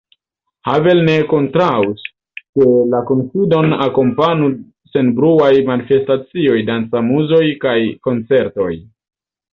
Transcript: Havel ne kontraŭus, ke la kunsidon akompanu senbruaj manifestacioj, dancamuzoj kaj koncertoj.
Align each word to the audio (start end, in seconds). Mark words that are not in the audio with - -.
Havel 0.67 1.01
ne 1.09 1.13
kontraŭus, 1.33 2.07
ke 2.59 2.65
la 2.93 3.01
kunsidon 3.11 3.77
akompanu 3.87 4.49
senbruaj 4.95 5.51
manifestacioj, 5.71 6.59
dancamuzoj 6.71 7.43
kaj 7.67 7.79
koncertoj. 8.09 8.73